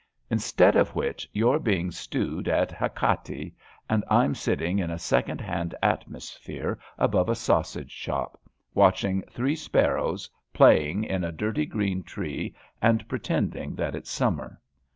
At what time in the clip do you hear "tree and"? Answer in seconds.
12.01-13.07